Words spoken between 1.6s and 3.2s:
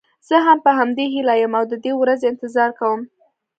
د دې ورځې انتظار کوم.